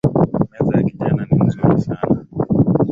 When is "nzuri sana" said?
1.45-2.17